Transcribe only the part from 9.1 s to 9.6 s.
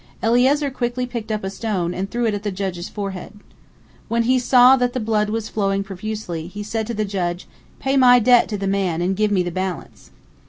give me the